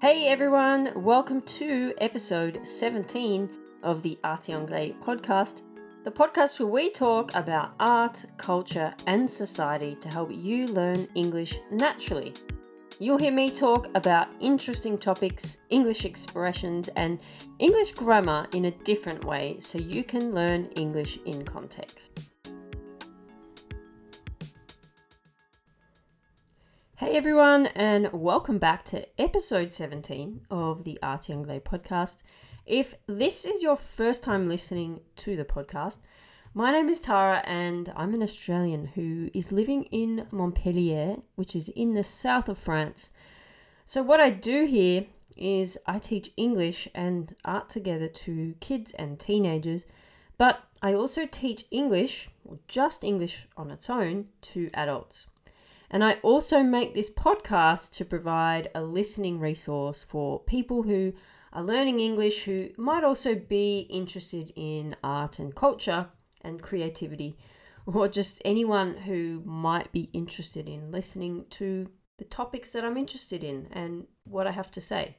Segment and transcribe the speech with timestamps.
[0.00, 3.50] Hey everyone, welcome to episode 17
[3.82, 5.60] of the Art Anglais podcast,
[6.04, 11.60] the podcast where we talk about art, culture, and society to help you learn English
[11.70, 12.32] naturally.
[12.98, 17.20] You'll hear me talk about interesting topics, English expressions, and
[17.58, 22.29] English grammar in a different way so you can learn English in context.
[27.10, 32.18] Hey everyone, and welcome back to episode 17 of the Art Anglais podcast.
[32.66, 35.96] If this is your first time listening to the podcast,
[36.54, 41.68] my name is Tara, and I'm an Australian who is living in Montpellier, which is
[41.70, 43.10] in the south of France.
[43.86, 45.06] So, what I do here
[45.36, 49.84] is I teach English and art together to kids and teenagers,
[50.38, 55.26] but I also teach English, or just English on its own, to adults.
[55.90, 61.12] And I also make this podcast to provide a listening resource for people who
[61.52, 66.06] are learning English who might also be interested in art and culture
[66.42, 67.36] and creativity,
[67.86, 73.42] or just anyone who might be interested in listening to the topics that I'm interested
[73.42, 75.16] in and what I have to say.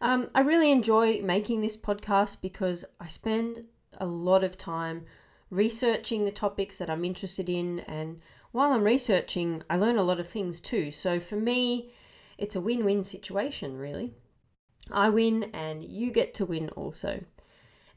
[0.00, 3.64] Um, I really enjoy making this podcast because I spend
[3.98, 5.06] a lot of time
[5.50, 8.20] researching the topics that I'm interested in, and
[8.52, 10.90] while I'm researching, I learn a lot of things too.
[10.90, 11.92] So for me,
[12.36, 14.14] it's a win win situation, really.
[14.90, 17.20] I win, and you get to win also.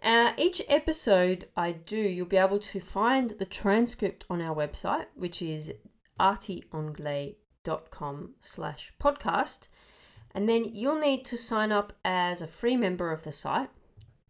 [0.04, 5.06] Uh, each episode I do, you'll be able to find the transcript on our website,
[5.16, 5.72] which is
[6.20, 9.70] artyanglais.com slash podcast.
[10.36, 13.70] And then you'll need to sign up as a free member of the site.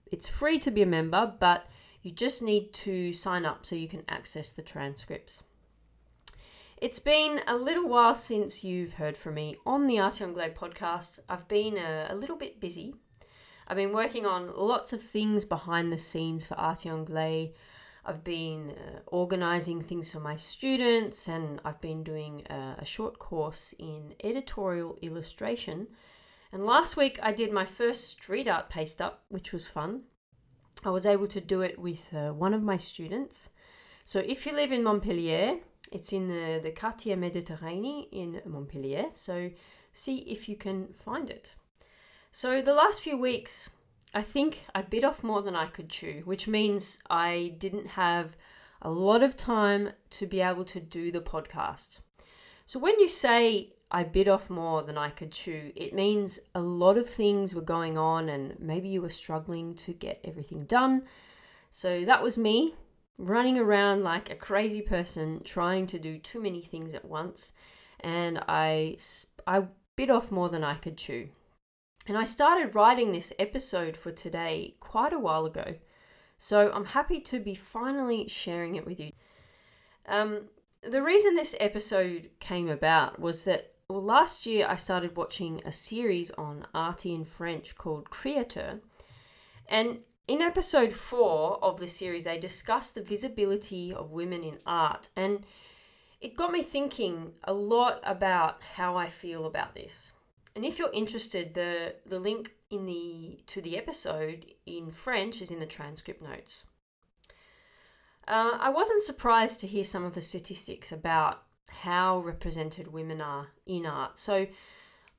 [0.05, 1.65] It's free to be a member, but
[2.03, 5.41] you just need to sign up so you can access the transcripts.
[6.83, 11.17] It's been a little while since you've heard from me on the Art Anglais podcast.
[11.29, 12.93] I've been a, a little bit busy
[13.69, 17.53] I've been working on lots of things behind the scenes for Art Anglais.
[18.05, 23.17] I've been uh, organizing things for my students, and I've been doing a, a short
[23.17, 25.87] course in editorial illustration.
[26.51, 30.01] And last week I did my first street art paste up, which was fun.
[30.83, 33.47] I was able to do it with uh, one of my students.
[34.03, 35.59] So if you live in Montpellier,
[35.91, 39.05] it's in the, the Quartier Méditerranée in Montpellier.
[39.13, 39.51] So
[39.93, 41.51] see if you can find it.
[42.31, 43.69] So the last few weeks,
[44.13, 48.35] I think I bit off more than I could chew, which means I didn't have
[48.81, 51.99] a lot of time to be able to do the podcast.
[52.65, 56.59] So when you say I bit off more than I could chew, it means a
[56.59, 61.03] lot of things were going on and maybe you were struggling to get everything done.
[61.69, 62.73] So that was me
[63.17, 67.51] running around like a crazy person trying to do too many things at once
[67.99, 68.97] and I
[69.47, 69.63] I
[69.95, 71.29] bit off more than I could chew.
[72.05, 75.75] And I started writing this episode for today quite a while ago.
[76.37, 79.11] So I'm happy to be finally sharing it with you.
[80.07, 80.49] Um,
[80.81, 85.71] the reason this episode came about was that well, last year I started watching a
[85.71, 88.79] series on Arte in French called Créateur.
[89.67, 95.09] And in episode four of the series, they discuss the visibility of women in art.
[95.15, 95.45] And
[96.21, 100.13] it got me thinking a lot about how I feel about this.
[100.55, 105.51] And if you're interested, the, the link in the to the episode in French is
[105.51, 106.63] in the transcript notes.
[108.27, 113.47] Uh, I wasn't surprised to hear some of the statistics about how represented women are
[113.65, 114.17] in art.
[114.17, 114.47] So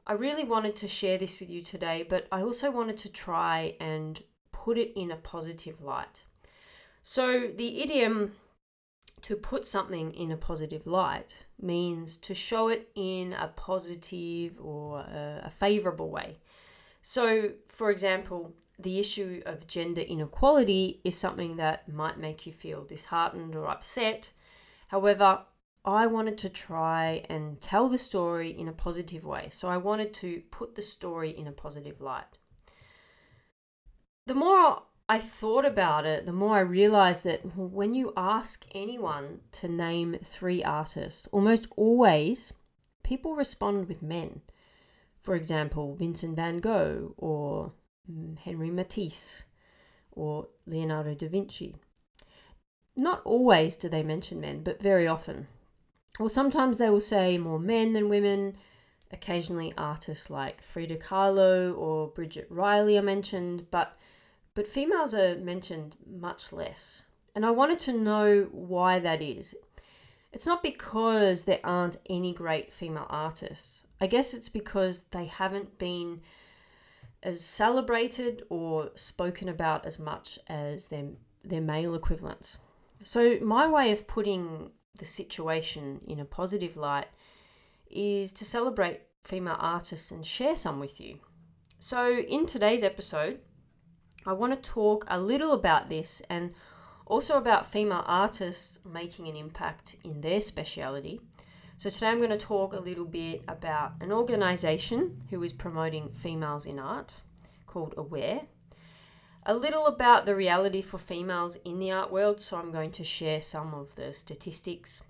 [0.06, 3.76] I really wanted to share this with you today, but I also wanted to try
[3.80, 4.22] and
[4.64, 6.22] put it in a positive light.
[7.02, 8.32] So the idiom
[9.22, 15.00] to put something in a positive light means to show it in a positive or
[15.00, 16.38] a, a favorable way.
[17.02, 22.84] So, for example, the issue of gender inequality is something that might make you feel
[22.84, 24.30] disheartened or upset.
[24.88, 25.40] However,
[25.84, 29.48] I wanted to try and tell the story in a positive way.
[29.52, 32.38] So I wanted to put the story in a positive light.
[34.26, 39.42] The more I thought about it, the more I realized that when you ask anyone
[39.52, 42.54] to name three artists, almost always
[43.02, 44.40] people respond with men.
[45.20, 47.74] For example, Vincent van Gogh or
[48.10, 49.42] mm, Henri Matisse
[50.10, 51.76] or Leonardo da Vinci.
[52.96, 55.48] Not always do they mention men, but very often.
[56.18, 58.56] Or sometimes they will say more men than women.
[59.10, 63.98] Occasionally, artists like Frida Kahlo or Bridget Riley are mentioned, but
[64.54, 67.02] but females are mentioned much less.
[67.34, 69.54] And I wanted to know why that is.
[70.32, 73.82] It's not because there aren't any great female artists.
[74.00, 76.20] I guess it's because they haven't been
[77.22, 81.06] as celebrated or spoken about as much as their,
[81.42, 82.58] their male equivalents.
[83.02, 87.06] So, my way of putting the situation in a positive light
[87.90, 91.18] is to celebrate female artists and share some with you.
[91.78, 93.40] So, in today's episode,
[94.26, 96.54] I want to talk a little about this and
[97.04, 101.20] also about female artists making an impact in their speciality.
[101.76, 106.10] So, today I'm going to talk a little bit about an organization who is promoting
[106.22, 107.14] females in art
[107.66, 108.42] called Aware.
[109.44, 113.04] A little about the reality for females in the art world, so I'm going to
[113.04, 115.02] share some of the statistics.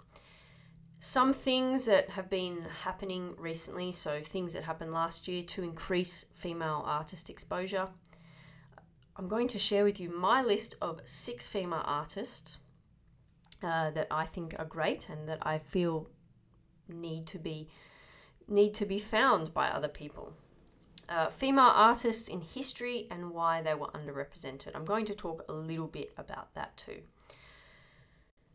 [0.98, 6.24] Some things that have been happening recently, so things that happened last year to increase
[6.34, 7.88] female artist exposure.
[9.16, 12.58] I'm going to share with you my list of six female artists
[13.62, 16.08] uh, that I think are great and that I feel
[16.88, 17.68] need to be
[18.46, 20.34] need to be found by other people.
[21.08, 24.70] Uh, female artists in history and why they were underrepresented.
[24.74, 27.00] I'm going to talk a little bit about that too.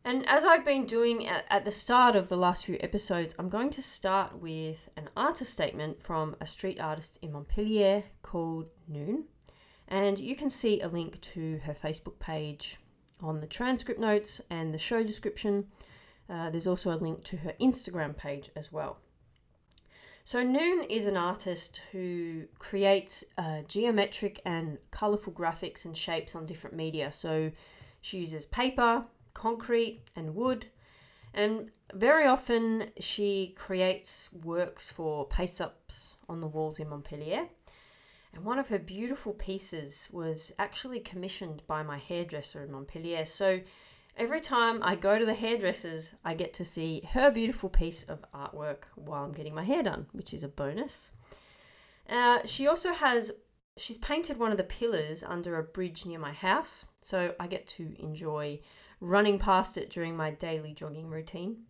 [0.03, 3.49] And as I've been doing at, at the start of the last few episodes, I'm
[3.49, 9.25] going to start with an artist statement from a street artist in Montpellier called Noon.
[9.89, 12.77] And you can see a link to her Facebook page
[13.21, 15.65] on the transcript notes and the show description.
[16.29, 18.99] Uh, there's also a link to her Instagram page as well.
[20.23, 26.45] So, Noon is an artist who creates uh, geometric and colorful graphics and shapes on
[26.45, 27.11] different media.
[27.11, 27.51] So,
[28.01, 30.67] she uses paper, concrete, and wood.
[31.33, 37.47] And very often, she creates works for paste ups on the walls in Montpellier.
[38.33, 43.25] And one of her beautiful pieces was actually commissioned by my hairdresser in Montpellier.
[43.25, 43.61] So,
[44.19, 48.25] Every time I go to the hairdressers, I get to see her beautiful piece of
[48.33, 51.09] artwork while I'm getting my hair done, which is a bonus.
[52.09, 53.31] Uh, she also has,
[53.77, 57.65] she's painted one of the pillars under a bridge near my house, so I get
[57.69, 58.59] to enjoy
[58.99, 61.63] running past it during my daily jogging routine.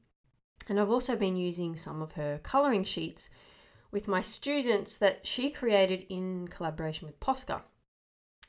[0.67, 3.29] And I've also been using some of her colouring sheets
[3.91, 7.61] with my students that she created in collaboration with Posca.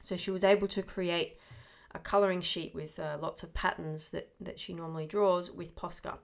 [0.02, 1.38] So she was able to create
[1.94, 6.18] a colouring sheet with uh, lots of patterns that, that she normally draws with Posca.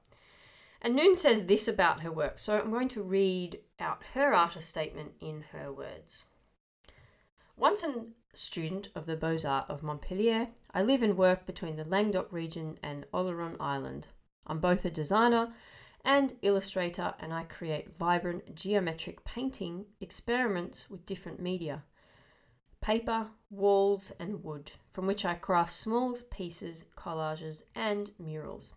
[0.83, 4.69] And Noon says this about her work, so I'm going to read out her artist
[4.69, 6.25] statement in her words.
[7.57, 8.05] Once a
[8.35, 12.79] student of the Beaux Arts of Montpellier, I live and work between the Languedoc region
[12.83, 14.07] and Oléron Island.
[14.47, 15.55] I'm both a designer
[16.06, 21.82] and illustrator, and I create vibrant geometric painting experiments with different media
[22.81, 28.75] paper, walls, and wood, from which I craft small pieces, collages, and murals.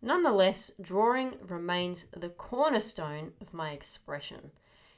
[0.00, 4.52] Nonetheless, drawing remains the cornerstone of my expression.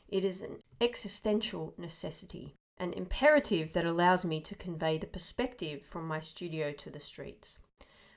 [0.08, 6.06] It is an existential necessity, an imperative that allows me to convey the perspective from
[6.06, 7.58] my studio to the streets.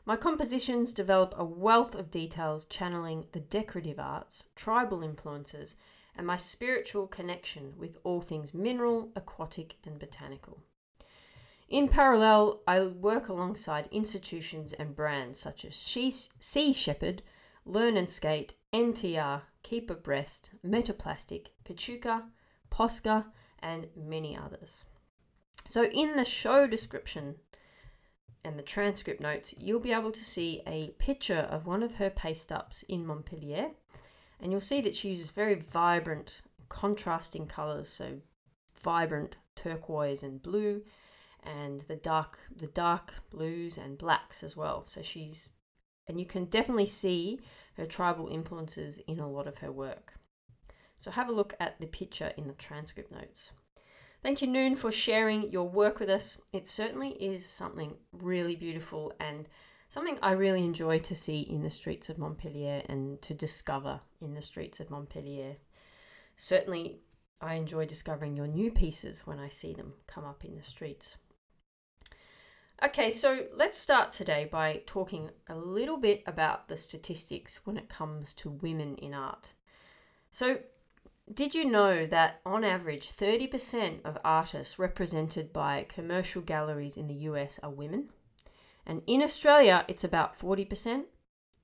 [0.07, 5.75] My compositions develop a wealth of details channeling the decorative arts, tribal influences,
[6.15, 10.63] and my spiritual connection with all things mineral, aquatic, and botanical.
[11.67, 17.21] In parallel, I work alongside institutions and brands such as Sea Shepherd,
[17.65, 22.23] Learn and Skate, NTR, Keep Abreast, Metaplastic, Kachuka,
[22.71, 23.25] Posca,
[23.59, 24.85] and many others.
[25.67, 27.35] So, in the show description
[28.47, 32.09] and the transcript notes, you'll be able to see a picture of one of her
[32.09, 33.71] paste ups in Montpellier
[34.39, 38.21] and you'll see that she uses very vibrant, contrasting colours, so
[38.81, 40.81] vibrant turquoise and blue,
[41.43, 44.85] and the dark the dark blues and blacks as well.
[44.87, 45.49] So she's
[46.07, 47.41] and you can definitely see
[47.75, 50.13] her tribal influences in a lot of her work.
[50.99, 53.51] So have a look at the picture in the transcript notes.
[54.27, 56.37] Thank you, Noon, for sharing your work with us.
[56.51, 59.47] It certainly is something really beautiful and
[59.87, 64.33] something I really enjoy to see in the streets of Montpellier and to discover in
[64.33, 65.55] the streets of Montpellier.
[66.35, 66.99] Certainly,
[67.39, 71.15] I enjoy discovering your new pieces when I see them come up in the streets.
[72.83, 77.87] Okay, so let's start today by talking a little bit about the statistics when it
[77.87, 79.53] comes to women in art.
[80.33, 80.57] So,
[81.33, 87.27] did you know that on average 30% of artists represented by commercial galleries in the
[87.29, 88.09] US are women?
[88.85, 91.03] And in Australia, it's about 40%.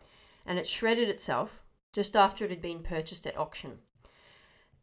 [0.45, 1.63] and it shredded itself
[1.95, 3.79] just after it had been purchased at auction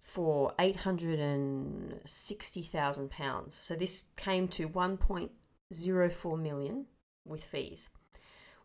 [0.02, 3.54] for £860,000.
[3.54, 6.88] So this came to 1.04 million
[7.26, 7.92] with fees.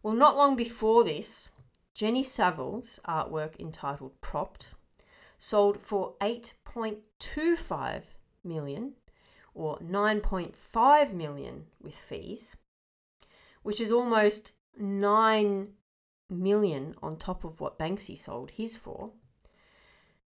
[0.02, 1.50] Well, not long before this,
[1.94, 4.68] Jenny Saville's artwork entitled Propped
[5.42, 8.02] sold for 8.25
[8.44, 8.92] million
[9.54, 12.54] or 9.5 million with fees,
[13.64, 15.66] which is almost 9
[16.30, 19.10] million on top of what Banksy sold his for.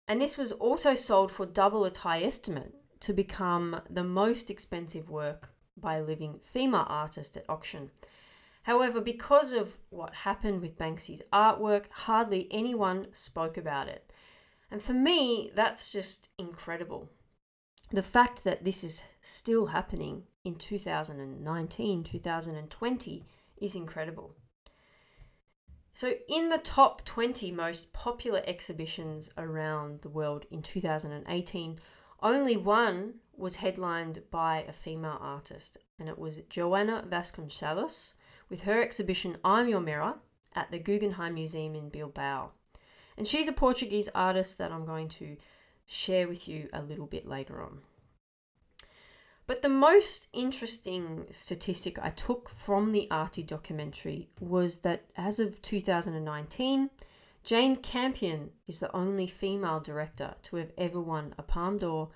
[0.07, 5.11] And this was also sold for double its high estimate to become the most expensive
[5.11, 7.91] work by a living female artist at auction.
[8.63, 14.12] However, because of what happened with Banksy's artwork, hardly anyone spoke about it.
[14.73, 17.11] And for me, that's just incredible.
[17.91, 23.25] The fact that this is still happening in 2019, 2020
[23.59, 24.35] is incredible.
[25.93, 31.79] So, in the top 20 most popular exhibitions around the world in 2018,
[32.23, 38.15] only one was headlined by a female artist, and it was Joana Vasconcelos
[38.49, 40.15] with her exhibition I'm Your Mirror
[40.55, 42.53] at the Guggenheim Museum in Bilbao.
[43.17, 45.37] And she's a Portuguese artist that I'm going to
[45.85, 47.83] share with you a little bit later on.
[49.47, 55.61] But the most interesting statistic I took from the Arte documentary was that as of
[55.63, 56.91] 2019,
[57.43, 62.11] Jane Campion is the only female director to have ever won a Palme d'Or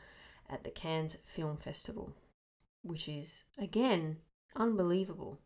[0.48, 2.14] at the Cannes Film Festival,
[2.82, 4.18] which is, again,
[4.54, 5.40] unbelievable.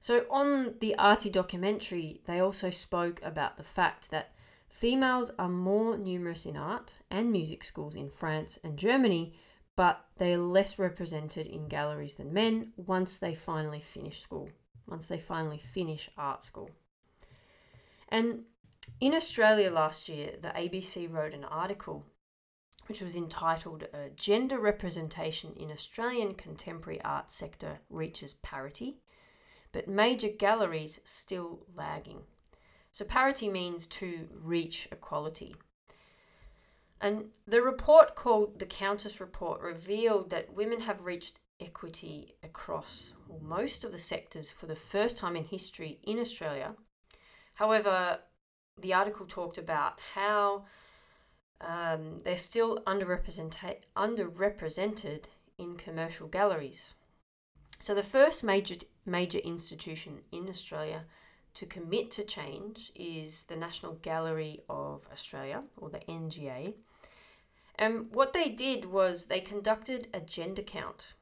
[0.00, 4.32] So, on the Arte documentary, they also spoke about the fact that
[4.68, 9.34] females are more numerous in art and music schools in France and Germany
[9.78, 14.50] but they are less represented in galleries than men once they finally finish school,
[14.88, 16.68] once they finally finish art school.
[18.08, 18.40] And
[19.00, 22.04] in Australia last year, the ABC wrote an article
[22.88, 28.96] which was entitled uh, Gender Representation in Australian Contemporary Art Sector Reaches Parity,
[29.72, 32.22] but Major Galleries Still Lagging.
[32.92, 35.56] So, parity means to reach equality.
[37.00, 43.84] And the report called the Countess Report revealed that women have reached equity across most
[43.84, 46.74] of the sectors for the first time in history in Australia.
[47.54, 48.18] However,
[48.80, 50.64] the article talked about how
[51.60, 55.24] um, they're still underrepresented, underrepresented
[55.58, 56.94] in commercial galleries.
[57.80, 61.04] So, the first major, major institution in Australia
[61.54, 66.74] to commit to change is the National Gallery of Australia, or the NGA,
[67.76, 71.14] and what they did was they conducted a gender count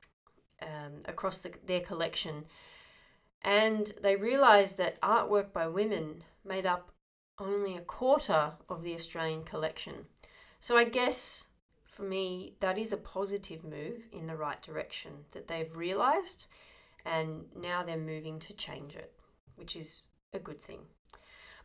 [0.62, 2.46] um, across the, their collection,
[3.42, 6.90] and they realized that artwork by women made up
[7.38, 10.06] only a quarter of the Australian collection.
[10.58, 11.46] So I guess
[11.96, 16.44] for me, that is a positive move in the right direction that they've realized,
[17.06, 19.14] and now they're moving to change it,
[19.56, 20.02] which is
[20.34, 20.80] a good thing.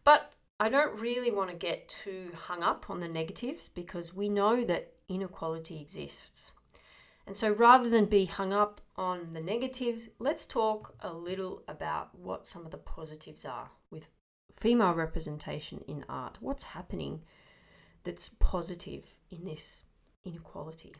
[0.05, 4.29] But I don't really want to get too hung up on the negatives because we
[4.29, 6.53] know that inequality exists.
[7.27, 12.17] And so rather than be hung up on the negatives, let's talk a little about
[12.17, 14.07] what some of the positives are with
[14.55, 16.37] female representation in art.
[16.39, 17.21] What's happening
[18.03, 19.81] that's positive in this
[20.25, 20.93] inequality?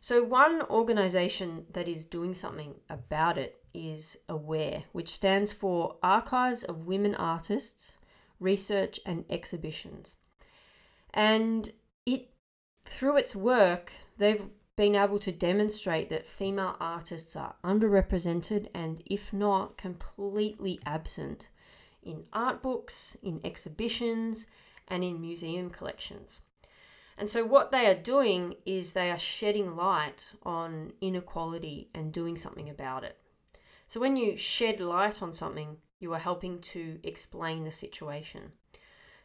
[0.00, 6.62] So, one organization that is doing something about it is AWARE, which stands for Archives
[6.64, 7.98] of Women Artists,
[8.38, 10.16] Research and Exhibitions.
[11.12, 11.72] And
[12.04, 12.30] it,
[12.84, 19.32] through its work, they've been able to demonstrate that female artists are underrepresented and, if
[19.32, 21.48] not, completely absent
[22.02, 24.46] in art books, in exhibitions,
[24.86, 26.40] and in museum collections.
[27.18, 32.36] And so, what they are doing is they are shedding light on inequality and doing
[32.36, 33.16] something about it.
[33.88, 38.52] So, when you shed light on something, you are helping to explain the situation.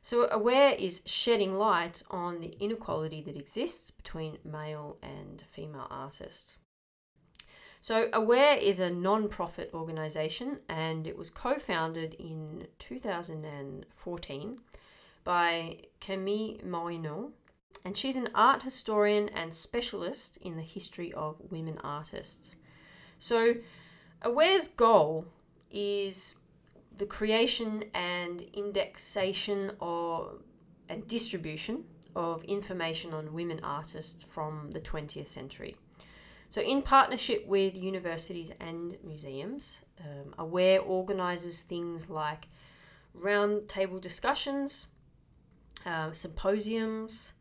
[0.01, 6.57] So, AWARE is shedding light on the inequality that exists between male and female artists.
[7.81, 14.59] So, AWARE is a non profit organisation and it was co founded in 2014
[15.23, 17.31] by Camille Morineau,
[17.83, 22.55] and she's an art historian and specialist in the history of women artists.
[23.19, 23.55] So,
[24.21, 25.25] Aware's goal
[25.71, 26.35] is
[26.97, 30.33] the creation and indexation or
[30.89, 31.85] and distribution
[32.15, 35.75] of information on women artists from the 20th century.
[36.49, 42.47] So, in partnership with universities and museums, um, Aware organises things like
[43.17, 44.87] roundtable discussions,
[45.85, 47.31] uh, symposiums,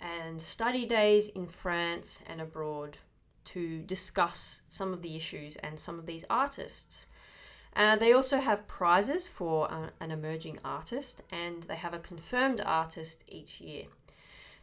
[0.00, 2.98] and study days in France and abroad
[3.46, 7.06] to discuss some of the issues and some of these artists.
[7.74, 12.60] Uh, they also have prizes for uh, an emerging artist and they have a confirmed
[12.64, 13.84] artist each year.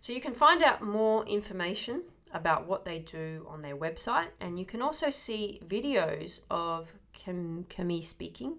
[0.02, 2.02] So you can find out more information
[2.34, 7.66] about what they do on their website and you can also see videos of Cam-
[7.70, 8.56] Camille speaking.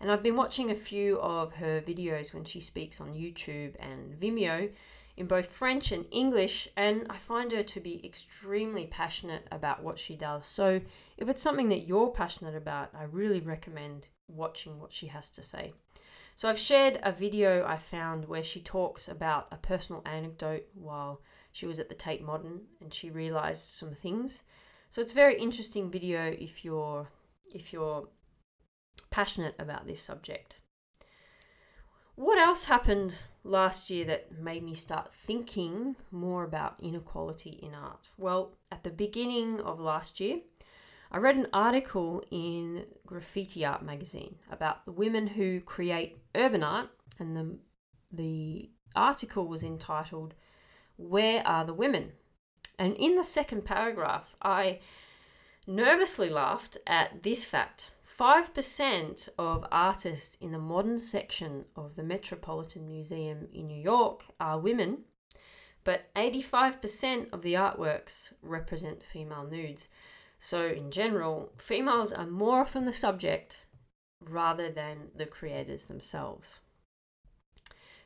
[0.00, 4.20] And I've been watching a few of her videos when she speaks on YouTube and
[4.20, 4.70] Vimeo
[5.16, 9.98] in both French and English, and I find her to be extremely passionate about what
[9.98, 10.44] she does.
[10.44, 10.80] So,
[11.16, 15.42] if it's something that you're passionate about, I really recommend watching what she has to
[15.42, 15.72] say.
[16.34, 21.20] So, I've shared a video I found where she talks about a personal anecdote while
[21.52, 24.42] she was at the Tate Modern and she realized some things.
[24.90, 27.08] So, it's a very interesting video if you're
[27.54, 28.08] if you're
[29.10, 30.58] passionate about this subject.
[32.16, 38.08] What else happened last year that made me start thinking more about inequality in art?
[38.16, 40.38] Well, at the beginning of last year,
[41.10, 46.88] I read an article in Graffiti Art magazine about the women who create urban art,
[47.18, 47.58] and the,
[48.12, 50.34] the article was entitled,
[50.96, 52.12] Where Are the Women?
[52.78, 54.78] And in the second paragraph, I
[55.66, 62.86] nervously laughed at this fact 5% of artists in the modern section of the Metropolitan
[62.86, 64.98] Museum in New York are women,
[65.82, 69.88] but 85% of the artworks represent female nudes.
[70.38, 73.66] So, in general, females are more often the subject
[74.20, 76.60] rather than the creators themselves.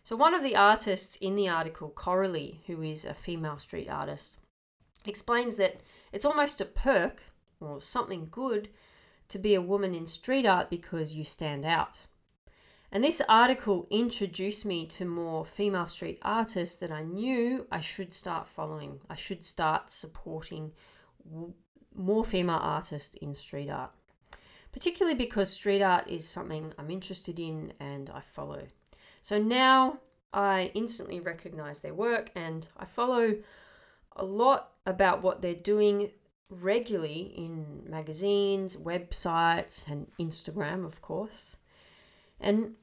[0.05, 4.37] So, one of the artists in the article, Coralie, who is a female street artist,
[5.05, 5.81] explains that
[6.12, 7.23] it's almost a perk
[7.61, 8.68] or something good
[9.29, 12.01] to be a woman in street art because you stand out.
[12.91, 18.14] And this article introduced me to more female street artists that I knew I should
[18.14, 19.01] start following.
[19.11, 20.73] I should start supporting
[21.95, 23.91] more female artists in street art,
[24.73, 28.62] particularly because street art is something I'm interested in and I follow.
[29.21, 29.99] So now
[30.33, 33.37] I instantly recognize their work and I follow
[34.17, 36.11] a lot about what they're doing
[36.50, 41.56] regularly in magazines, websites, and Instagram, of course.
[42.40, 42.74] And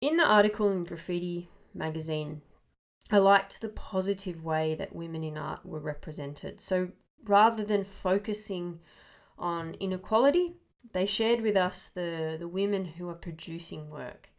[0.00, 2.42] in the article in Graffiti magazine,
[3.10, 6.60] I liked the positive way that women in art were represented.
[6.60, 6.90] So
[7.24, 8.80] rather than focusing
[9.38, 10.54] on inequality,
[10.92, 14.30] they shared with us the, the women who are producing work.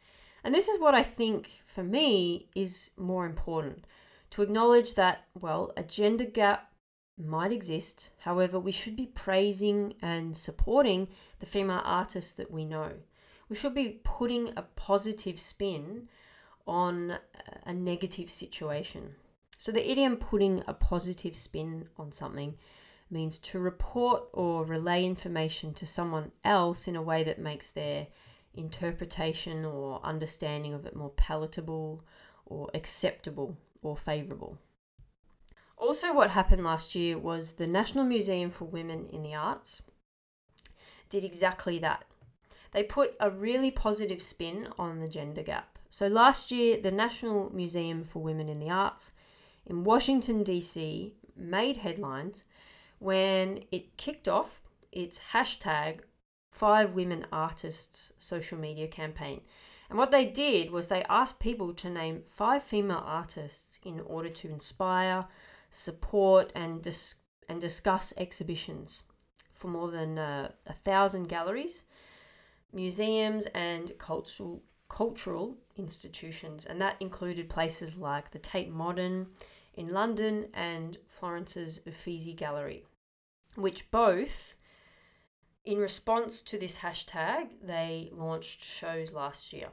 [0.43, 3.85] And this is what I think for me is more important
[4.31, 6.71] to acknowledge that, well, a gender gap
[7.17, 8.09] might exist.
[8.19, 11.07] However, we should be praising and supporting
[11.39, 12.91] the female artists that we know.
[13.47, 16.09] We should be putting a positive spin
[16.67, 17.19] on uh,
[17.65, 19.15] a negative situation.
[19.57, 22.55] So, the idiom putting a positive spin on something
[23.09, 28.07] means to report or relay information to someone else in a way that makes their
[28.53, 32.01] interpretation or understanding of it more palatable
[32.45, 34.57] or acceptable or favorable.
[35.77, 39.81] Also, what happened last year was the National Museum for Women in the Arts
[41.09, 42.05] did exactly that.
[42.71, 45.77] They put a really positive spin on the gender gap.
[45.89, 49.11] So, last year, the National Museum for Women in the Arts
[49.65, 52.43] in Washington, D.C., made headlines
[52.99, 54.61] when it kicked off
[54.91, 55.99] its hashtag
[56.51, 59.41] Five Women Artists social media campaign.
[59.89, 64.29] And what they did was they asked people to name five female artists in order
[64.29, 65.27] to inspire,
[65.75, 67.15] support, and, dis-
[67.49, 69.03] and discuss exhibitions
[69.53, 71.83] for more than uh, a thousand galleries,
[72.71, 79.25] museums, and cultural cultural institutions, and that included places like the Tate Modern
[79.73, 82.85] in London and Florence's Uffizi Gallery,
[83.55, 84.53] which both,
[85.65, 89.69] in response to this hashtag, they launched shows last year.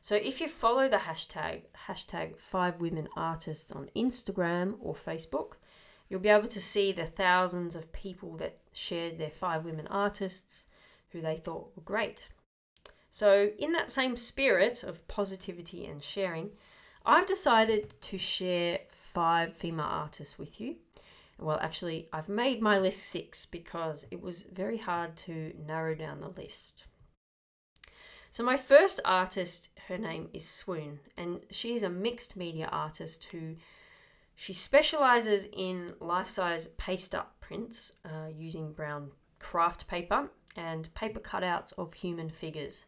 [0.00, 5.54] So if you follow the hashtag hashtag five women artists on Instagram or Facebook,
[6.08, 10.62] you'll be able to see the thousands of people that shared their five women artists
[11.10, 12.28] who they thought were great.
[13.10, 16.50] So, in that same spirit of positivity and sharing,
[17.04, 20.76] I've decided to share five female artists with you.
[21.38, 26.20] Well, actually, I've made my list six because it was very hard to narrow down
[26.20, 26.84] the list.
[28.30, 33.24] So, my first artist, her name is Swoon, and she is a mixed media artist
[33.32, 33.56] who
[34.36, 41.20] she specializes in life size paste up prints uh, using brown craft paper and paper
[41.20, 42.84] cutouts of human figures.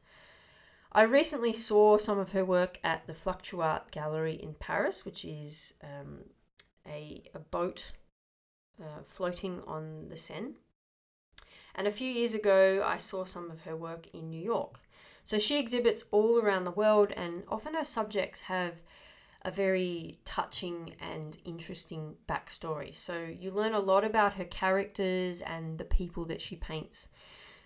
[0.93, 5.73] I recently saw some of her work at the Fluctuart Gallery in Paris, which is
[5.83, 6.19] um,
[6.87, 7.93] a, a boat
[8.81, 10.55] uh, floating on the Seine.
[11.75, 14.81] And a few years ago, I saw some of her work in New York.
[15.31, 18.83] So she exhibits all around the world, and often her subjects have
[19.43, 22.93] a very touching and interesting backstory.
[22.93, 27.11] So you learn a lot about her characters and the people that she paints.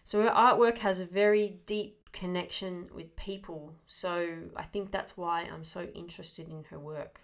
[0.05, 3.73] So her artwork has a very deep connection with people.
[3.87, 7.23] So I think that's why I'm so interested in her work.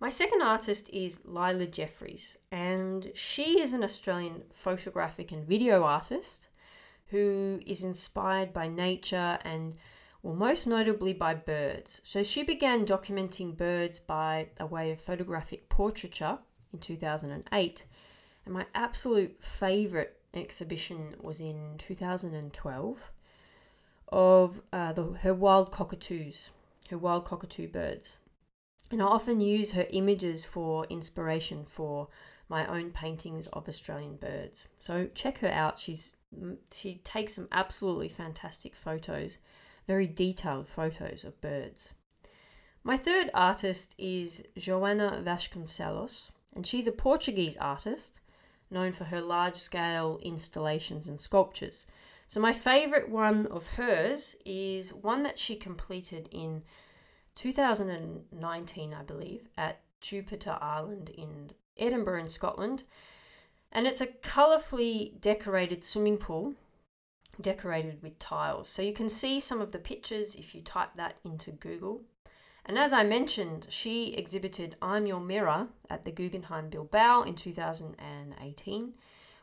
[0.00, 6.47] My second artist is Leila Jeffreys, and she is an Australian photographic and video artist
[7.10, 9.76] who is inspired by nature and,
[10.22, 12.00] well, most notably by birds.
[12.04, 16.38] So she began documenting birds by a way of photographic portraiture
[16.72, 17.86] in 2008,
[18.44, 22.98] and my absolute favourite exhibition was in 2012
[24.10, 26.50] of uh, the, her wild cockatoos,
[26.90, 28.18] her wild cockatoo birds.
[28.90, 32.08] And I often use her images for inspiration for
[32.48, 34.66] my own paintings of Australian birds.
[34.78, 35.78] So check her out.
[35.78, 36.14] She's
[36.72, 39.38] she takes some absolutely fantastic photos,
[39.86, 41.92] very detailed photos of birds.
[42.84, 48.20] My third artist is Joana Vasconcelos, and she's a Portuguese artist
[48.70, 51.86] known for her large scale installations and sculptures.
[52.26, 56.62] So, my favourite one of hers is one that she completed in
[57.36, 62.82] 2019, I believe, at Jupiter Artland in Edinburgh, in Scotland.
[63.72, 66.54] And it's a colourfully decorated swimming pool
[67.40, 68.68] decorated with tiles.
[68.68, 72.02] So you can see some of the pictures if you type that into Google.
[72.66, 78.92] And as I mentioned, she exhibited I'm Your Mirror at the Guggenheim Bilbao in 2018,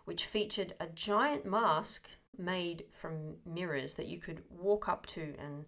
[0.05, 2.07] which featured a giant mask
[2.37, 5.65] made from mirrors that you could walk up to and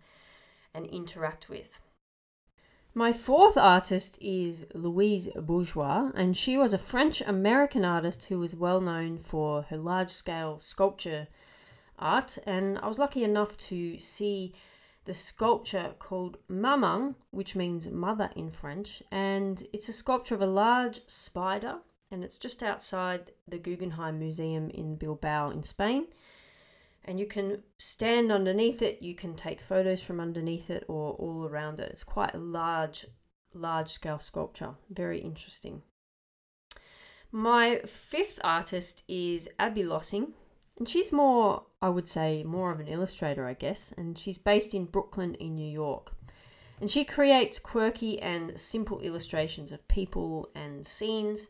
[0.73, 1.79] and interact with.
[2.97, 8.55] My fourth artist is Louise Bourgeois, and she was a French American artist who was
[8.55, 11.27] well known for her large scale sculpture
[11.99, 12.39] art.
[12.47, 14.55] And I was lucky enough to see
[15.05, 19.03] the sculpture called Maman, which means mother in French.
[19.11, 21.75] And it's a sculpture of a large spider,
[22.09, 26.07] and it's just outside the Guggenheim Museum in Bilbao, in Spain
[27.07, 31.47] and you can stand underneath it you can take photos from underneath it or all
[31.47, 31.89] around it.
[31.89, 33.05] It's quite a large
[33.53, 34.75] large scale sculpture.
[34.89, 35.81] Very interesting.
[37.31, 40.33] My fifth artist is Abbey Lossing.
[40.77, 43.93] And she's more i would say more of an illustrator i guess.
[43.97, 46.11] And she's based in brooklyn in new york.
[46.79, 51.47] And she creates quirky and simple illustrations of people and scenes.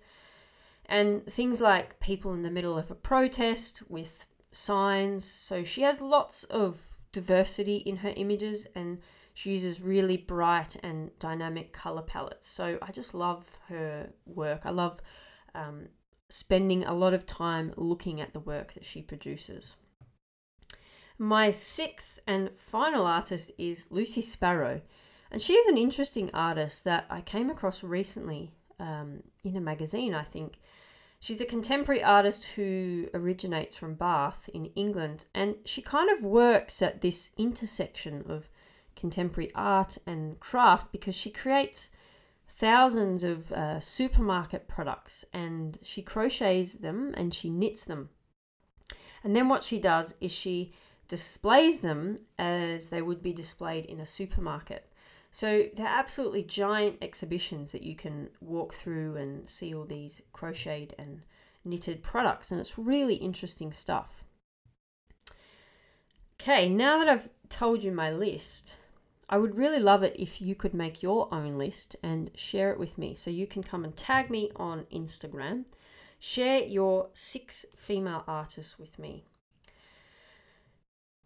[0.86, 5.24] And things like people in the middle of a protest with signs.
[5.24, 6.80] So she has lots of
[7.12, 9.00] diversity in her images and
[9.34, 12.48] she uses really bright and dynamic color palettes.
[12.48, 14.62] So I just love her work.
[14.66, 15.00] I love
[15.54, 15.90] um,
[16.30, 19.76] spending a lot of time looking at the work that she produces.
[21.20, 24.82] My sixth and final artist is Lucy Sparrow,
[25.32, 30.14] and she is an interesting artist that I came across recently um, in a magazine,
[30.14, 30.60] I think.
[31.20, 36.82] She's a contemporary artist who originates from Bath in England, and she kind of works
[36.82, 38.50] at this intersection of
[38.96, 41.90] contemporary art and craft because she creates
[42.48, 48.10] thousands of uh, supermarket products and she crochets them and she knits them.
[49.24, 50.74] And then what she does is she
[51.08, 54.92] displays them as they would be displayed in a supermarket.
[55.32, 60.96] So they're absolutely giant exhibitions that you can walk through and see all these crocheted
[60.98, 61.22] and
[61.64, 64.24] knitted products, and it's really interesting stuff.
[66.42, 68.76] Okay, now that I've told you my list,
[69.30, 72.80] I would really love it if you could make your own list and share it
[72.80, 73.14] with me.
[73.14, 75.66] So you can come and tag me on Instagram.
[76.20, 79.26] Share your six female artists with me.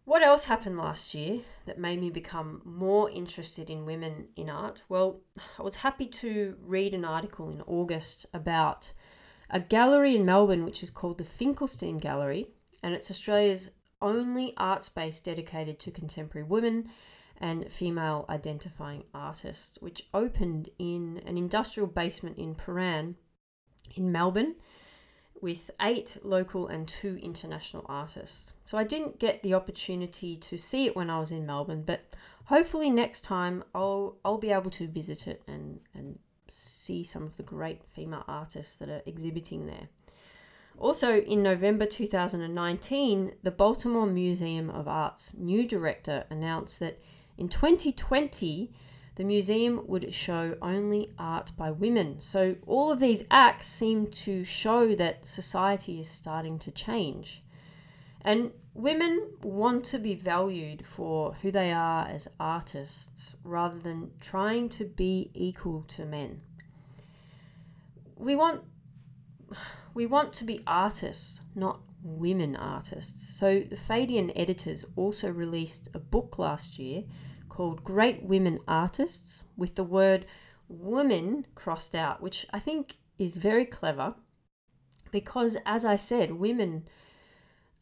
[0.04, 4.82] What else happened last year that made me become more interested in women in art?
[4.88, 5.20] Well,
[5.58, 8.92] I was happy to read an article in August about
[9.48, 12.48] a gallery in Melbourne which is called the Finkelstein Gallery,
[12.82, 16.90] and it's Australia's only art space dedicated to contemporary women
[17.36, 23.14] and female identifying artists, which opened in an industrial basement in Prahran
[23.94, 24.56] in Melbourne
[25.42, 28.54] with eight local and two international artists.
[28.64, 32.00] So I didn't get the opportunity to see it when I was in Melbourne, but
[32.44, 37.36] hopefully next time I'll I'll be able to visit it and, and see some of
[37.36, 39.88] the great female artists that are exhibiting there.
[40.78, 46.98] Also, in November 2019, the Baltimore Museum of Art's new director announced that
[47.36, 48.72] in 2020,
[49.16, 52.16] the museum would show only art by women.
[52.20, 57.42] So all of these acts seem to show that society is starting to change.
[58.22, 64.68] And women want to be valued for who they are as artists rather than trying
[64.70, 66.40] to be equal to men.
[68.16, 68.62] We want
[69.94, 73.38] we want to be artists, not women artists.
[73.38, 77.04] So the Phaidon editors also released a book last year
[77.52, 80.24] called Great Women Artists with the word
[80.70, 84.14] women crossed out, which I think is very clever
[85.10, 86.88] because, as I said, women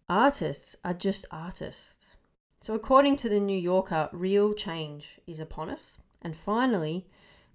[0.09, 2.16] artists are just artists.
[2.61, 5.98] So, according to the New Yorker, real change is upon us.
[6.20, 7.06] And finally,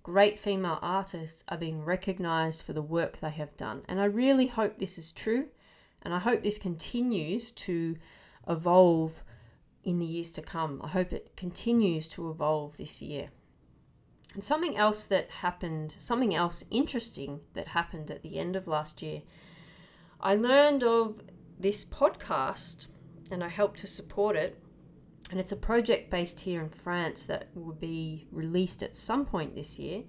[0.02, 3.82] great female artists are being recognized for the work they have done.
[3.90, 5.48] And I really hope this is true.
[6.02, 7.98] And I hope this continues to
[8.48, 9.22] evolve
[9.86, 10.82] in the years to come.
[10.84, 13.30] I hope it continues to evolve this year.
[14.34, 19.02] And something else that happened, something else interesting that happened at the end of last
[19.02, 19.22] year,
[20.20, 21.22] I learned of
[21.58, 22.88] this podcast
[23.32, 24.60] and I helped to support it.
[25.32, 29.56] And it's a project based here in France that will be released at some point
[29.56, 30.04] this year.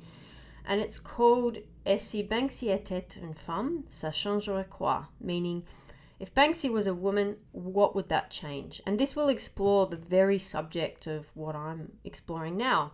[0.67, 5.07] And it's called Et si Banksy était une femme, ça changerait quoi?
[5.21, 5.63] Meaning,
[6.19, 8.81] if Banksy was a woman, what would that change?
[8.87, 12.93] And this will explore the very subject of what I'm exploring now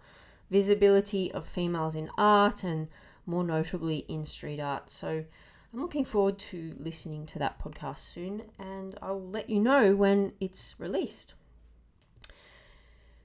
[0.51, 2.87] visibility of females in art and
[3.25, 4.91] more notably in street art.
[4.91, 5.25] So
[5.73, 10.33] I'm looking forward to listening to that podcast soon and I'll let you know when
[10.41, 11.33] it's released.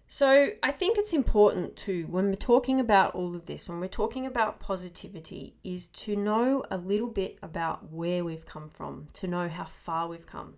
[0.09, 3.89] So, I think it's important to, when we're talking about all of this, when we're
[3.89, 9.27] talking about positivity, is to know a little bit about where we've come from, to
[9.27, 10.55] know how far we've come.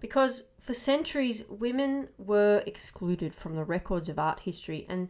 [0.00, 5.08] Because for centuries, women were excluded from the records of art history, and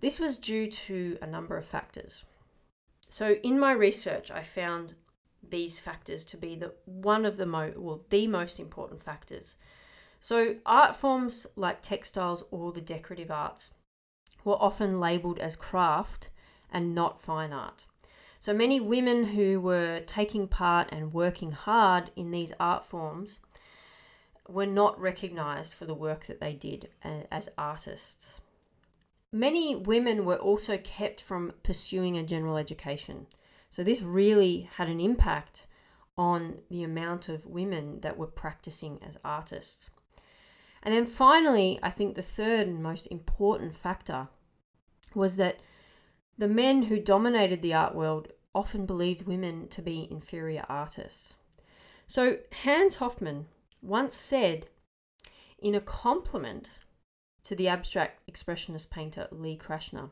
[0.00, 2.24] this was due to a number of factors.
[3.08, 4.96] So, in my research, I found
[5.48, 9.54] these factors to be the one of the mo well the most important factors
[10.20, 13.70] so, art forms like textiles or the decorative arts
[14.44, 16.30] were often labelled as craft
[16.72, 17.86] and not fine art.
[18.40, 23.40] So, many women who were taking part and working hard in these art forms
[24.48, 26.88] were not recognised for the work that they did
[27.30, 28.34] as artists.
[29.32, 33.28] Many women were also kept from pursuing a general education.
[33.70, 35.66] So, this really had an impact
[36.16, 39.90] on the amount of women that were practicing as artists.
[40.82, 44.28] And then finally, I think the third and most important factor
[45.14, 45.58] was that
[46.36, 51.34] the men who dominated the art world often believed women to be inferior artists.
[52.06, 53.46] So Hans Hofmann
[53.82, 54.68] once said,
[55.58, 56.70] in a compliment
[57.44, 60.10] to the abstract expressionist painter Lee Krasner,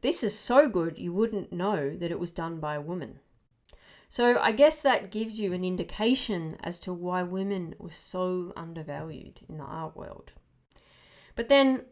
[0.00, 3.20] This is so good you wouldn't know that it was done by a woman.
[4.08, 9.40] So I guess that gives you an indication as to why women were so undervalued
[9.48, 10.32] in the art world.
[11.34, 11.82] But then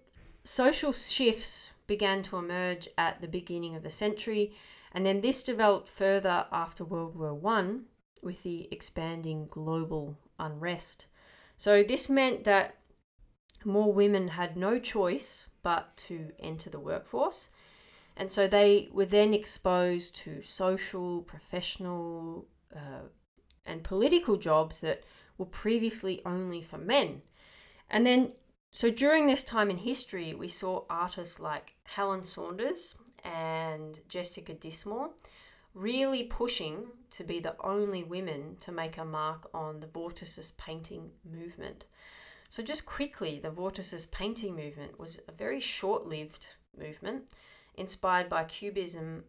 [0.44, 4.55] social shifts began to emerge at the beginning of the century,
[4.94, 7.87] And then this developed further after World War One
[8.22, 11.07] with the expanding global unrest.
[11.57, 12.77] So this meant that
[13.64, 17.48] more women had no choice but to enter the workforce.
[18.16, 23.09] And so they were then exposed to social, professional, uh,
[23.66, 25.03] and political jobs that
[25.37, 27.22] were previously only for men.
[27.90, 28.33] And then,
[28.70, 35.11] so during this time in history, we saw artists like Helen Saunders and Jessica Dismorr
[35.74, 41.11] really pushing to be the only women to make a mark on the Vorticist painting
[41.24, 41.85] movement.
[42.48, 46.46] So, just quickly, the Vorticist painting movement was a very short lived
[46.79, 47.24] movement
[47.77, 49.25] inspired by Cubism,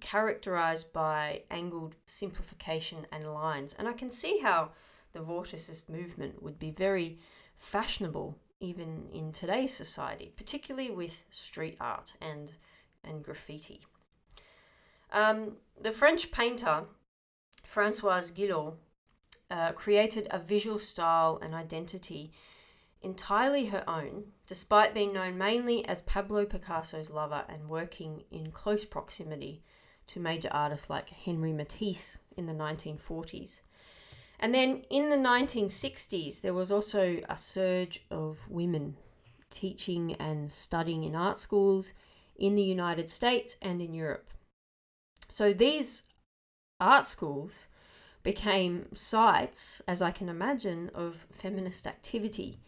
[0.00, 3.74] characterized by angled simplification and lines.
[3.78, 4.70] And I can see how
[5.12, 7.18] the Vorticist movement would be very
[7.58, 12.52] fashionable even in today's society, particularly with street art and,
[13.04, 13.80] and graffiti.
[15.10, 16.84] Um, the French painter
[17.64, 18.74] Francoise Gilot
[19.50, 22.32] uh, created a visual style and identity
[23.02, 28.84] entirely her own, despite being known mainly as Pablo Picasso's lover and working in close
[28.84, 29.62] proximity
[30.08, 33.60] to major artists like Henri Matisse in the 1940s.
[34.38, 38.96] And then in the 1960s, there was also a surge of women
[39.50, 41.92] teaching and studying in art schools
[42.36, 44.28] in the United States and in Europe.
[45.28, 46.02] So these
[46.80, 47.68] art schools
[48.22, 52.58] became sites, as I can imagine, of feminist activity.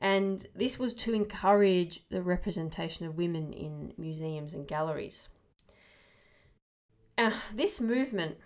[0.00, 5.28] And this was to encourage the representation of women in museums and galleries.
[7.16, 8.38] Uh, this movement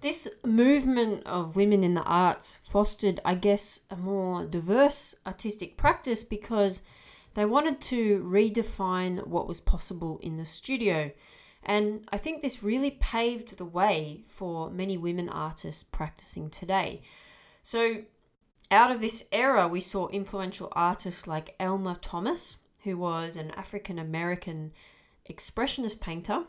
[0.00, 6.22] this movement of women in the arts fostered, I guess, a more diverse artistic practice
[6.22, 6.82] because
[7.34, 11.10] they wanted to redefine what was possible in the studio.
[11.62, 17.02] And I think this really paved the way for many women artists practicing today.
[17.62, 18.02] So,
[18.70, 23.98] out of this era, we saw influential artists like Alma Thomas, who was an African
[23.98, 24.72] American
[25.28, 26.44] expressionist painter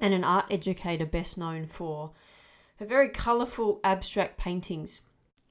[0.00, 2.12] and an art educator best known for
[2.76, 5.00] her very colourful abstract paintings.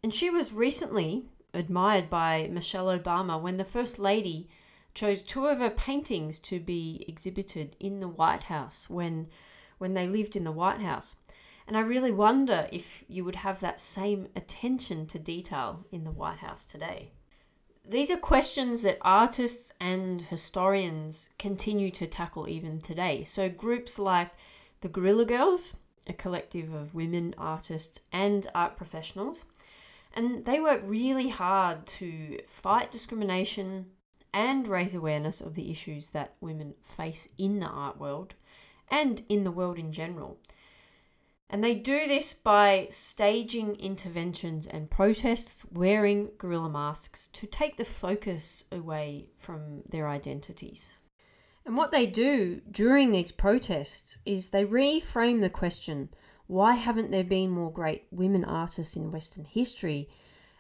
[0.02, 4.50] And she was recently admired by Michelle Obama when the First Lady
[4.98, 9.28] chose two of her paintings to be exhibited in the White House when
[9.78, 11.16] when they lived in the White House.
[11.68, 16.12] And I really wonder if you would have that same attention to detail in the
[16.12, 17.12] White House today.
[17.88, 23.24] These are questions that artists and historians continue to tackle even today.
[23.24, 24.32] So, groups like
[24.82, 25.76] the Guerrilla Girls,
[26.08, 29.46] a collective of women artists and art professionals,
[30.16, 33.86] and they work really hard to fight discrimination,
[34.34, 38.34] and raise awareness of the issues that women face in the art world
[38.90, 40.38] and in the world in general.
[41.50, 47.86] And they do this by staging interventions and protests, wearing gorilla masks to take the
[47.86, 50.92] focus away from their identities.
[51.66, 56.10] And what they do during these protests is they reframe the question
[56.48, 60.10] why haven't there been more great women artists in Western history?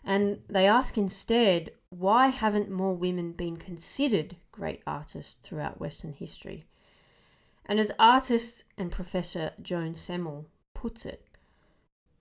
[0.07, 6.65] And they ask instead, why haven't more women been considered great artists throughout Western history?
[7.65, 11.27] And as artist and Professor Joan Semmel puts it,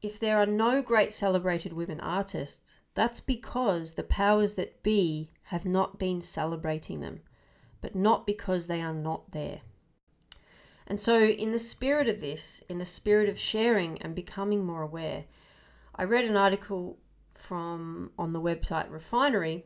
[0.03, 5.65] if there are no great celebrated women artists, that's because the powers that be have
[5.65, 7.21] not been celebrating them,
[7.81, 9.61] but not because they are not there.
[10.89, 14.83] And so, in the spirit of this, in the spirit of sharing and becoming more
[14.83, 15.27] aware,
[15.95, 16.99] I read an article
[17.49, 19.65] from on the website Refinery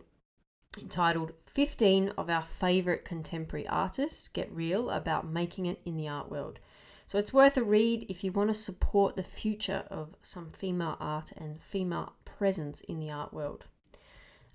[0.79, 6.31] entitled 15 of our favorite contemporary artists get real about making it in the art
[6.31, 6.59] world.
[7.07, 10.97] So it's worth a read if you want to support the future of some female
[11.01, 13.65] art and female presence in the art world.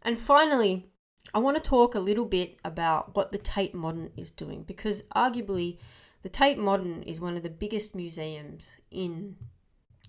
[0.01, 0.85] And finally,
[1.33, 5.01] I want to talk a little bit about what the Tate Modern is doing because
[5.15, 5.79] arguably
[6.21, 9.35] the Tate Modern is one of the biggest museums in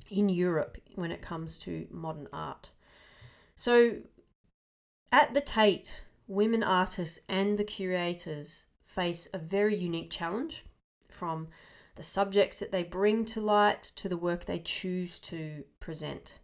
[0.09, 2.71] in Europe when it comes to modern art.
[3.59, 4.03] So
[5.11, 10.65] at the Tate, women artists and the curators face a very unique challenge
[11.09, 11.49] from
[11.97, 16.39] the subjects that they bring to light to the work they choose to present.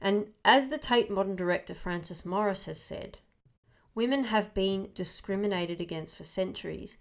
[0.00, 3.18] And as the Tate Modern director Frances Morris has said,
[3.94, 6.98] women have been discriminated against for centuries,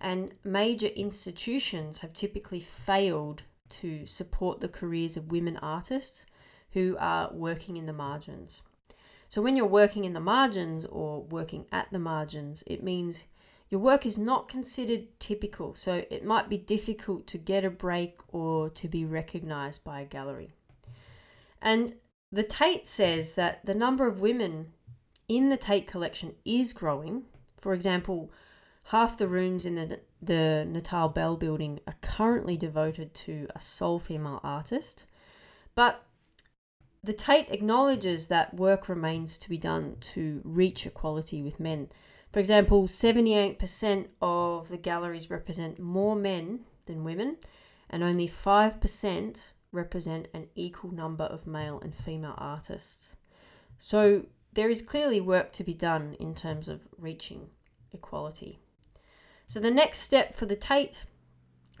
[0.00, 6.26] and major institutions have typically failed to support the careers of women artists
[6.72, 8.64] who are working in the margins.
[9.30, 13.26] So when you're working in the margins or working at the margins, it means
[13.68, 18.18] your work is not considered typical, so it might be difficult to get a break
[18.34, 20.50] or to be recognized by a gallery.
[21.62, 21.94] And
[22.32, 24.72] the Tate says that the number of women
[25.28, 27.22] in the Tate collection is growing.
[27.60, 28.32] For example,
[28.82, 34.00] half the rooms in the, the Natalie Bell building are currently devoted to a sole
[34.00, 35.04] female artist.
[35.76, 36.02] But
[37.02, 41.88] the Tate acknowledges that work remains to be done to reach equality with men.
[42.32, 47.38] For example, 78% of the galleries represent more men than women,
[47.88, 49.40] and only 5%
[49.72, 53.16] represent an equal number of male and female artists.
[53.78, 57.48] So there is clearly work to be done in terms of reaching
[57.92, 58.58] equality.
[59.46, 61.04] So the next step for the Tate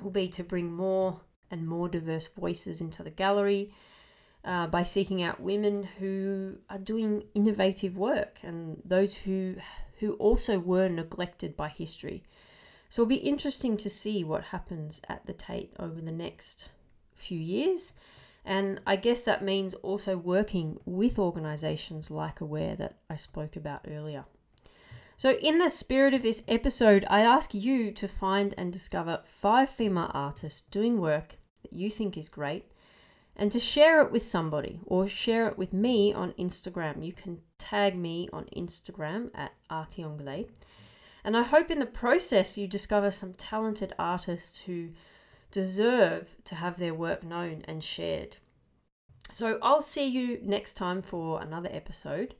[0.00, 3.72] will be to bring more and more diverse voices into the gallery
[4.44, 9.56] uh, by seeking out women who are doing innovative work and those who
[9.98, 12.24] who also were neglected by history.
[12.88, 16.70] So it'll be interesting to see what happens at the Tate over the next
[17.14, 17.92] few years.
[18.44, 23.86] And I guess that means also working with organizations like Aware that I spoke about
[23.86, 24.24] earlier.
[25.18, 29.68] So, in the spirit of this episode, I ask you to find and discover five
[29.68, 32.69] female artists doing work that you think is great
[33.40, 37.02] and to share it with somebody or share it with me on Instagram.
[37.02, 40.04] You can tag me on Instagram at Artie
[41.24, 44.90] And I hope in the process you discover some talented artists who
[45.50, 48.36] deserve to have their work known and shared.
[49.30, 52.34] So I'll see you next time for another episode.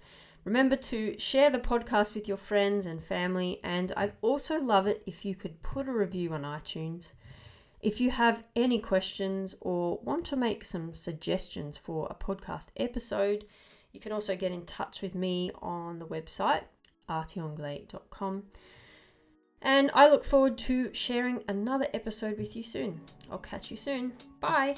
[0.44, 5.02] Remember to share the podcast with your friends and family, and I'd also love it
[5.06, 7.12] if you could put a review on iTunes.
[7.82, 13.46] If you have any questions or want to make some suggestions for a podcast episode,
[13.92, 16.64] you can also get in touch with me on the website
[17.08, 18.44] artionglade.com.
[19.62, 23.00] And I look forward to sharing another episode with you soon.
[23.30, 24.12] I'll catch you soon.
[24.40, 24.76] Bye.